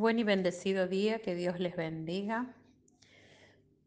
Buen 0.00 0.18
y 0.18 0.24
bendecido 0.24 0.88
día, 0.88 1.18
que 1.18 1.34
Dios 1.34 1.60
les 1.60 1.76
bendiga. 1.76 2.54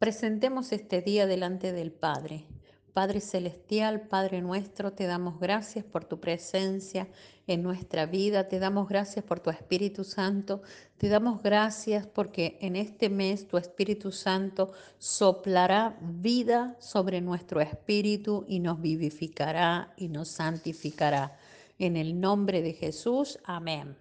Presentemos 0.00 0.72
este 0.72 1.02
día 1.02 1.28
delante 1.28 1.72
del 1.72 1.92
Padre. 1.92 2.46
Padre 2.92 3.20
Celestial, 3.20 4.08
Padre 4.08 4.42
nuestro, 4.42 4.92
te 4.92 5.06
damos 5.06 5.38
gracias 5.38 5.84
por 5.84 6.04
tu 6.04 6.18
presencia 6.18 7.06
en 7.46 7.62
nuestra 7.62 8.06
vida, 8.06 8.48
te 8.48 8.58
damos 8.58 8.88
gracias 8.88 9.24
por 9.24 9.38
tu 9.38 9.50
Espíritu 9.50 10.02
Santo, 10.02 10.62
te 10.98 11.08
damos 11.08 11.44
gracias 11.44 12.08
porque 12.08 12.58
en 12.60 12.74
este 12.74 13.08
mes 13.08 13.46
tu 13.46 13.56
Espíritu 13.56 14.10
Santo 14.10 14.72
soplará 14.98 15.96
vida 16.02 16.76
sobre 16.80 17.20
nuestro 17.20 17.60
espíritu 17.60 18.44
y 18.48 18.58
nos 18.58 18.80
vivificará 18.80 19.94
y 19.96 20.08
nos 20.08 20.26
santificará. 20.26 21.38
En 21.78 21.96
el 21.96 22.20
nombre 22.20 22.62
de 22.62 22.72
Jesús, 22.72 23.38
amén. 23.44 23.99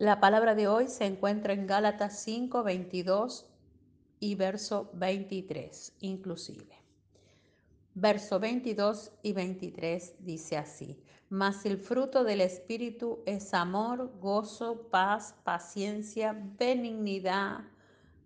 La 0.00 0.20
palabra 0.20 0.54
de 0.54 0.68
hoy 0.68 0.86
se 0.86 1.06
encuentra 1.06 1.52
en 1.52 1.66
Gálatas 1.66 2.20
5, 2.20 2.62
22 2.62 3.50
y 4.20 4.36
verso 4.36 4.90
23 4.92 5.96
inclusive. 5.98 6.80
Verso 7.94 8.38
22 8.38 9.10
y 9.24 9.32
23 9.32 10.14
dice 10.20 10.56
así, 10.56 11.02
mas 11.30 11.66
el 11.66 11.78
fruto 11.78 12.22
del 12.22 12.42
Espíritu 12.42 13.24
es 13.26 13.52
amor, 13.52 14.12
gozo, 14.20 14.88
paz, 14.88 15.34
paciencia, 15.42 16.32
benignidad, 16.56 17.64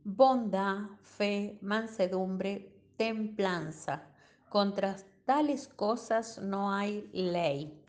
bondad, 0.04 0.90
fe, 1.00 1.56
mansedumbre, 1.62 2.70
templanza. 2.98 4.10
Contra 4.50 4.96
tales 5.24 5.68
cosas 5.68 6.36
no 6.36 6.70
hay 6.70 7.08
ley. 7.14 7.81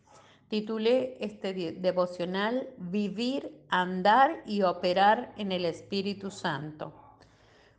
Titulé 0.54 1.18
este 1.20 1.52
devocional 1.80 2.70
Vivir, 2.78 3.52
andar 3.70 4.44
y 4.46 4.62
operar 4.62 5.34
en 5.36 5.52
el 5.52 5.66
Espíritu 5.66 6.30
Santo. 6.30 6.94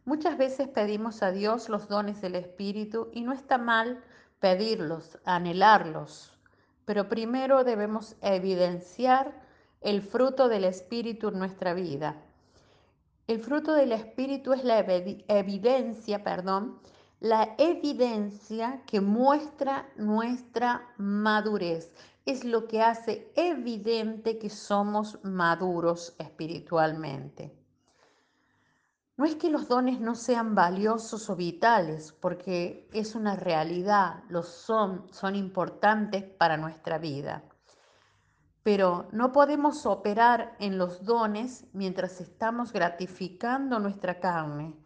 Muchas 0.04 0.36
veces 0.36 0.66
pedimos 0.66 1.22
a 1.22 1.30
Dios 1.30 1.68
los 1.68 1.86
dones 1.86 2.20
del 2.20 2.34
Espíritu 2.34 3.10
y 3.12 3.20
no 3.20 3.32
está 3.32 3.58
mal 3.58 4.02
pedirlos, 4.40 5.20
anhelarlos, 5.24 6.36
pero 6.84 7.08
primero 7.08 7.62
debemos 7.62 8.16
evidenciar 8.22 9.40
el 9.80 10.02
fruto 10.02 10.48
del 10.48 10.64
Espíritu 10.64 11.28
en 11.28 11.38
nuestra 11.38 11.74
vida. 11.74 12.16
El 13.28 13.38
fruto 13.38 13.72
del 13.72 13.92
Espíritu 13.92 14.52
es 14.52 14.64
la 14.64 14.80
evidencia, 14.80 16.24
perdón, 16.24 16.80
la 17.24 17.54
evidencia 17.56 18.82
que 18.84 19.00
muestra 19.00 19.88
nuestra 19.96 20.92
madurez. 20.98 21.90
Es 22.26 22.44
lo 22.44 22.68
que 22.68 22.82
hace 22.82 23.32
evidente 23.34 24.38
que 24.38 24.50
somos 24.50 25.18
maduros 25.24 26.14
espiritualmente. 26.18 27.56
No 29.16 29.24
es 29.24 29.36
que 29.36 29.48
los 29.48 29.68
dones 29.68 30.00
no 30.00 30.14
sean 30.14 30.54
valiosos 30.54 31.30
o 31.30 31.34
vitales, 31.34 32.12
porque 32.12 32.90
es 32.92 33.14
una 33.14 33.36
realidad, 33.36 34.24
los 34.28 34.48
son, 34.48 35.10
son 35.10 35.34
importantes 35.34 36.24
para 36.24 36.58
nuestra 36.58 36.98
vida. 36.98 37.42
Pero 38.62 39.08
no 39.12 39.32
podemos 39.32 39.86
operar 39.86 40.56
en 40.58 40.76
los 40.76 41.06
dones 41.06 41.64
mientras 41.72 42.20
estamos 42.20 42.70
gratificando 42.70 43.78
nuestra 43.78 44.20
carne, 44.20 44.83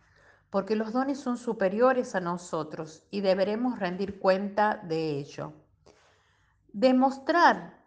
porque 0.50 0.76
los 0.76 0.92
dones 0.92 1.20
son 1.20 1.36
superiores 1.36 2.14
a 2.14 2.20
nosotros 2.20 3.02
y 3.10 3.20
deberemos 3.20 3.78
rendir 3.78 4.18
cuenta 4.18 4.80
de 4.82 5.18
ello. 5.18 5.52
Demostrar 6.72 7.78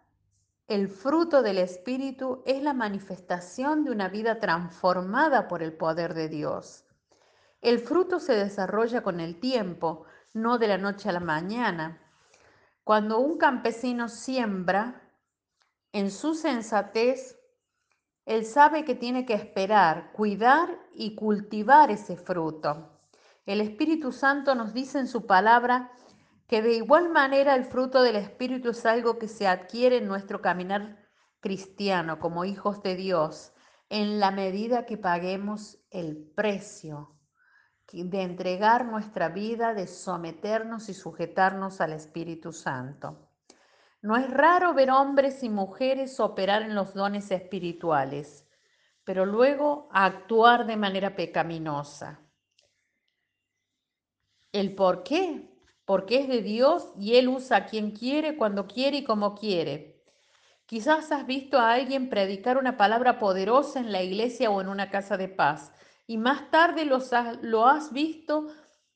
el 0.68 0.88
fruto 0.88 1.42
del 1.42 1.58
Espíritu 1.58 2.42
es 2.46 2.62
la 2.62 2.72
manifestación 2.72 3.84
de 3.84 3.90
una 3.90 4.08
vida 4.08 4.38
transformada 4.38 5.48
por 5.48 5.62
el 5.62 5.72
poder 5.72 6.14
de 6.14 6.28
Dios. 6.28 6.84
El 7.60 7.78
fruto 7.78 8.20
se 8.20 8.34
desarrolla 8.34 9.02
con 9.02 9.20
el 9.20 9.38
tiempo, 9.38 10.04
no 10.32 10.58
de 10.58 10.68
la 10.68 10.78
noche 10.78 11.08
a 11.08 11.12
la 11.12 11.20
mañana. 11.20 12.00
Cuando 12.84 13.18
un 13.18 13.38
campesino 13.38 14.08
siembra, 14.08 15.02
en 15.92 16.10
su 16.10 16.34
sensatez 16.34 17.38
él 18.24 18.44
sabe 18.44 18.84
que 18.84 18.94
tiene 18.94 19.26
que 19.26 19.34
esperar, 19.34 20.12
cuidar 20.12 20.78
y 20.92 21.14
cultivar 21.14 21.90
ese 21.90 22.16
fruto. 22.16 23.00
El 23.46 23.60
Espíritu 23.60 24.12
Santo 24.12 24.54
nos 24.54 24.72
dice 24.72 24.98
en 24.98 25.08
su 25.08 25.26
palabra 25.26 25.92
que 26.46 26.62
de 26.62 26.74
igual 26.74 27.08
manera 27.08 27.56
el 27.56 27.64
fruto 27.64 28.02
del 28.02 28.16
Espíritu 28.16 28.70
es 28.70 28.86
algo 28.86 29.18
que 29.18 29.28
se 29.28 29.48
adquiere 29.48 29.96
en 29.96 30.06
nuestro 30.06 30.40
caminar 30.40 30.98
cristiano 31.40 32.20
como 32.20 32.44
hijos 32.44 32.82
de 32.82 32.94
Dios, 32.94 33.52
en 33.88 34.20
la 34.20 34.30
medida 34.30 34.86
que 34.86 34.96
paguemos 34.96 35.78
el 35.90 36.16
precio 36.34 37.16
de 37.92 38.22
entregar 38.22 38.86
nuestra 38.86 39.28
vida, 39.28 39.74
de 39.74 39.86
someternos 39.86 40.88
y 40.88 40.94
sujetarnos 40.94 41.80
al 41.80 41.92
Espíritu 41.92 42.52
Santo. 42.52 43.31
No 44.02 44.16
es 44.16 44.28
raro 44.28 44.74
ver 44.74 44.90
hombres 44.90 45.44
y 45.44 45.48
mujeres 45.48 46.18
operar 46.18 46.62
en 46.62 46.74
los 46.74 46.92
dones 46.92 47.30
espirituales, 47.30 48.48
pero 49.04 49.24
luego 49.24 49.88
actuar 49.92 50.66
de 50.66 50.76
manera 50.76 51.14
pecaminosa. 51.14 52.20
¿El 54.50 54.74
por 54.74 55.04
qué? 55.04 55.48
Porque 55.84 56.18
es 56.18 56.28
de 56.28 56.42
Dios 56.42 56.92
y 56.98 57.14
Él 57.14 57.28
usa 57.28 57.58
a 57.58 57.66
quien 57.66 57.92
quiere, 57.92 58.36
cuando 58.36 58.66
quiere 58.66 58.98
y 58.98 59.04
como 59.04 59.36
quiere. 59.36 60.02
Quizás 60.66 61.12
has 61.12 61.24
visto 61.24 61.60
a 61.60 61.72
alguien 61.72 62.10
predicar 62.10 62.58
una 62.58 62.76
palabra 62.76 63.20
poderosa 63.20 63.78
en 63.78 63.92
la 63.92 64.02
iglesia 64.02 64.50
o 64.50 64.60
en 64.60 64.68
una 64.68 64.90
casa 64.90 65.16
de 65.16 65.28
paz 65.28 65.72
y 66.08 66.18
más 66.18 66.50
tarde 66.50 66.84
lo 66.84 67.66
has 67.66 67.92
visto 67.92 68.48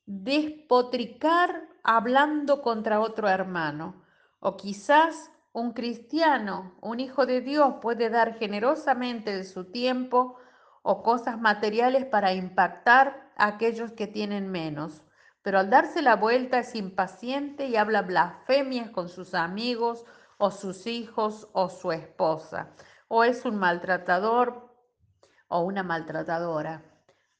despotricar 0.04 1.68
hablando 1.84 2.60
contra 2.60 3.00
otro 3.00 3.28
hermano 3.28 4.05
o 4.40 4.56
quizás 4.56 5.30
un 5.52 5.72
cristiano, 5.72 6.76
un 6.82 7.00
hijo 7.00 7.24
de 7.24 7.40
Dios, 7.40 7.76
puede 7.80 8.10
dar 8.10 8.34
generosamente 8.34 9.34
de 9.34 9.44
su 9.44 9.70
tiempo 9.70 10.36
o 10.82 11.02
cosas 11.02 11.40
materiales 11.40 12.04
para 12.04 12.32
impactar 12.34 13.32
a 13.36 13.46
aquellos 13.46 13.92
que 13.92 14.06
tienen 14.06 14.50
menos. 14.50 15.02
Pero 15.42 15.58
al 15.58 15.70
darse 15.70 16.02
la 16.02 16.16
vuelta 16.16 16.58
es 16.58 16.74
impaciente 16.74 17.66
y 17.66 17.76
habla 17.76 18.02
blasfemias 18.02 18.90
con 18.90 19.08
sus 19.08 19.34
amigos 19.34 20.04
o 20.38 20.50
sus 20.50 20.86
hijos 20.86 21.48
o 21.52 21.68
su 21.68 21.92
esposa. 21.92 22.74
O 23.08 23.24
es 23.24 23.44
un 23.44 23.56
maltratador 23.56 24.74
o 25.48 25.60
una 25.60 25.82
maltratadora. 25.82 26.82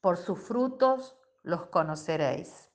Por 0.01 0.17
sus 0.17 0.39
frutos 0.39 1.17
los 1.43 1.67
conoceréis. 1.67 2.71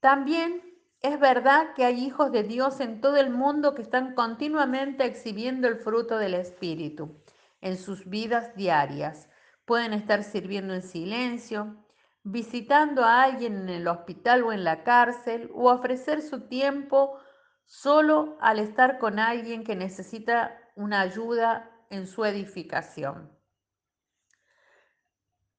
También 0.00 0.73
es 1.04 1.20
verdad 1.20 1.74
que 1.74 1.84
hay 1.84 2.02
hijos 2.02 2.32
de 2.32 2.44
Dios 2.44 2.80
en 2.80 3.02
todo 3.02 3.18
el 3.18 3.28
mundo 3.28 3.74
que 3.74 3.82
están 3.82 4.14
continuamente 4.14 5.04
exhibiendo 5.04 5.68
el 5.68 5.76
fruto 5.76 6.16
del 6.16 6.32
Espíritu 6.32 7.22
en 7.60 7.76
sus 7.76 8.08
vidas 8.08 8.56
diarias. 8.56 9.28
Pueden 9.66 9.92
estar 9.92 10.22
sirviendo 10.24 10.72
en 10.72 10.80
silencio, 10.80 11.76
visitando 12.22 13.04
a 13.04 13.22
alguien 13.22 13.54
en 13.54 13.68
el 13.68 13.86
hospital 13.86 14.44
o 14.44 14.52
en 14.54 14.64
la 14.64 14.82
cárcel, 14.82 15.50
o 15.52 15.70
ofrecer 15.70 16.22
su 16.22 16.48
tiempo 16.48 17.18
solo 17.66 18.38
al 18.40 18.58
estar 18.58 18.98
con 18.98 19.18
alguien 19.18 19.62
que 19.62 19.76
necesita 19.76 20.58
una 20.74 21.02
ayuda 21.02 21.70
en 21.90 22.06
su 22.06 22.24
edificación. 22.24 23.30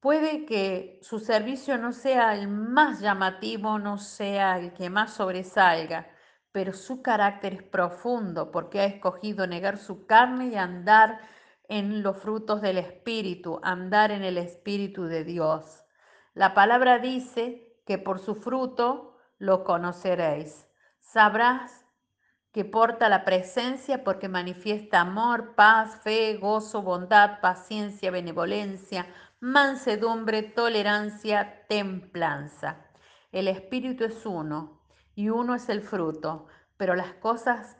Puede 0.05 0.45
que 0.45 0.99
su 1.01 1.17
servicio 1.17 1.79
no 1.79 1.91
sea 1.91 2.35
el 2.35 2.47
más 2.47 2.99
llamativo, 2.99 3.79
no 3.79 3.97
sea 3.97 4.59
el 4.59 4.71
que 4.71 4.88
más 4.88 5.16
sobresalga, 5.16 6.07
pero 6.51 6.73
su 6.73 7.01
carácter 7.01 7.53
es 7.53 7.63
profundo 7.63 8.51
porque 8.51 8.81
ha 8.81 8.85
escogido 8.85 9.47
negar 9.47 9.79
su 9.79 10.05
carne 10.05 10.49
y 10.49 10.57
andar 10.57 11.21
en 11.69 12.03
los 12.03 12.17
frutos 12.17 12.61
del 12.61 12.77
Espíritu, 12.77 13.59
andar 13.63 14.11
en 14.11 14.23
el 14.23 14.37
Espíritu 14.37 15.05
de 15.05 15.23
Dios. 15.23 15.84
La 16.35 16.53
palabra 16.53 16.99
dice 16.99 17.75
que 17.87 17.97
por 17.97 18.19
su 18.19 18.35
fruto 18.35 19.17
lo 19.40 19.63
conoceréis. 19.63 20.67
Sabrás 20.99 21.84
que 22.52 22.63
porta 22.63 23.09
la 23.09 23.25
presencia 23.25 24.03
porque 24.03 24.29
manifiesta 24.29 25.02
amor, 25.02 25.55
paz, 25.55 25.99
fe, 26.03 26.37
gozo, 26.37 26.84
bondad, 26.84 27.41
paciencia, 27.41 28.11
benevolencia, 28.11 29.07
mansedumbre, 29.45 30.41
tolerancia, 30.41 31.67
templanza. 31.67 32.83
El 33.31 33.47
Espíritu 33.47 34.03
es 34.03 34.25
uno 34.25 34.81
y 35.13 35.29
uno 35.29 35.53
es 35.53 35.69
el 35.69 35.81
fruto, 35.81 36.47
pero 36.77 36.95
las 36.95 37.13
cosas 37.13 37.77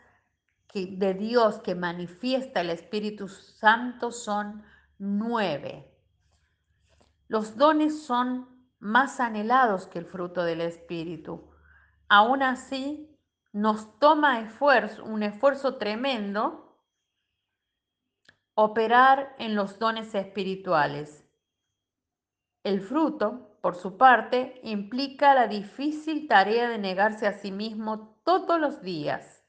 de 0.76 1.14
Dios 1.16 1.62
que 1.62 1.74
manifiesta 1.74 2.62
el 2.62 2.70
Espíritu 2.70 3.28
Santo 3.28 4.12
son 4.12 4.64
nueve. 5.00 5.92
Los 7.30 7.58
dones 7.58 8.04
son 8.04 8.48
más 8.78 9.20
anhelados 9.20 9.88
que 9.88 9.98
el 9.98 10.06
fruto 10.06 10.44
del 10.44 10.62
Espíritu. 10.62 11.50
Aún 12.10 12.44
así, 12.44 13.18
nos 13.54 13.98
toma 13.98 14.42
esfuerzo, 14.42 15.04
un 15.04 15.24
esfuerzo 15.24 15.78
tremendo 15.78 16.78
operar 18.54 19.36
en 19.40 19.56
los 19.56 19.80
dones 19.80 20.14
espirituales. 20.14 21.25
El 22.66 22.82
fruto, 22.82 23.60
por 23.62 23.76
su 23.76 23.96
parte, 23.96 24.60
implica 24.64 25.36
la 25.36 25.46
difícil 25.46 26.28
tarea 26.28 26.68
de 26.68 26.80
negarse 26.80 27.28
a 27.28 27.34
sí 27.34 27.52
mismo 27.52 28.18
todos 28.24 28.60
los 28.60 28.82
días. 28.82 29.44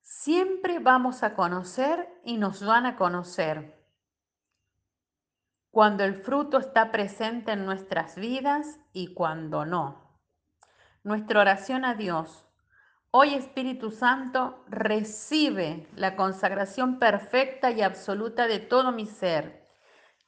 Siempre 0.00 0.78
vamos 0.78 1.22
a 1.22 1.34
conocer 1.34 2.08
y 2.24 2.38
nos 2.38 2.64
van 2.64 2.86
a 2.86 2.96
conocer. 2.96 3.78
Cuando 5.70 6.02
el 6.04 6.14
fruto 6.14 6.56
está 6.56 6.90
presente 6.90 7.52
en 7.52 7.66
nuestras 7.66 8.16
vidas 8.16 8.80
y 8.94 9.12
cuando 9.12 9.66
no. 9.66 10.18
Nuestra 11.04 11.42
oración 11.42 11.84
a 11.84 11.94
Dios. 11.94 12.46
Hoy 13.10 13.34
Espíritu 13.34 13.90
Santo 13.90 14.64
recibe 14.68 15.86
la 15.94 16.16
consagración 16.16 16.98
perfecta 16.98 17.70
y 17.70 17.82
absoluta 17.82 18.46
de 18.46 18.60
todo 18.60 18.92
mi 18.92 19.04
ser 19.04 19.65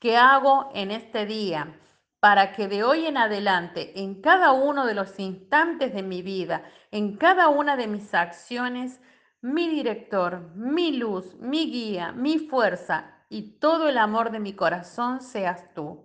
¿Qué 0.00 0.16
hago 0.16 0.70
en 0.74 0.92
este 0.92 1.26
día 1.26 1.76
para 2.20 2.52
que 2.52 2.68
de 2.68 2.84
hoy 2.84 3.06
en 3.06 3.16
adelante, 3.16 4.00
en 4.00 4.20
cada 4.22 4.52
uno 4.52 4.86
de 4.86 4.94
los 4.94 5.18
instantes 5.18 5.92
de 5.92 6.04
mi 6.04 6.22
vida, 6.22 6.62
en 6.92 7.16
cada 7.16 7.48
una 7.48 7.76
de 7.76 7.88
mis 7.88 8.14
acciones, 8.14 9.00
mi 9.40 9.68
director, 9.68 10.52
mi 10.54 10.92
luz, 10.92 11.34
mi 11.40 11.68
guía, 11.72 12.12
mi 12.12 12.38
fuerza 12.38 13.24
y 13.28 13.58
todo 13.58 13.88
el 13.88 13.98
amor 13.98 14.30
de 14.30 14.38
mi 14.38 14.52
corazón 14.52 15.20
seas 15.20 15.74
tú? 15.74 16.04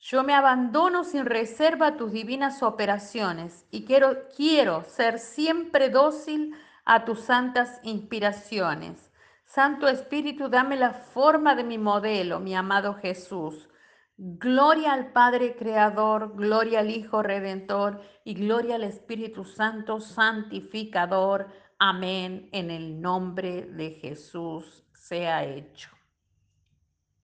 Yo 0.00 0.24
me 0.24 0.34
abandono 0.34 1.04
sin 1.04 1.26
reserva 1.26 1.88
a 1.88 1.96
tus 1.96 2.10
divinas 2.10 2.60
operaciones 2.60 3.68
y 3.70 3.84
quiero, 3.84 4.26
quiero 4.34 4.82
ser 4.82 5.20
siempre 5.20 5.90
dócil 5.90 6.56
a 6.84 7.04
tus 7.04 7.20
santas 7.20 7.78
inspiraciones 7.84 9.09
Santo 9.50 9.88
Espíritu, 9.88 10.48
dame 10.48 10.76
la 10.76 10.92
forma 10.92 11.56
de 11.56 11.64
mi 11.64 11.76
modelo, 11.76 12.38
mi 12.38 12.54
amado 12.54 12.94
Jesús. 12.94 13.68
Gloria 14.16 14.92
al 14.92 15.10
Padre 15.10 15.56
Creador, 15.56 16.36
gloria 16.36 16.78
al 16.78 16.90
Hijo 16.90 17.20
Redentor 17.20 18.00
y 18.22 18.34
gloria 18.34 18.76
al 18.76 18.84
Espíritu 18.84 19.44
Santo 19.44 19.98
Santificador. 19.98 21.48
Amén. 21.80 22.48
En 22.52 22.70
el 22.70 23.00
nombre 23.00 23.62
de 23.62 23.98
Jesús 24.00 24.84
sea 24.94 25.42
hecho. 25.44 25.90